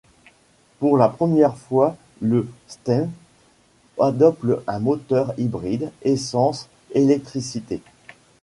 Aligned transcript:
Pour 0.79 0.97
la 0.97 1.09
première 1.09 1.55
fois 1.55 1.95
le 2.21 2.49
Stepwgn 2.67 3.11
adopte 3.99 4.63
un 4.65 4.79
moteur 4.79 5.31
hybride 5.37 5.91
essence-électricité. 6.01 7.83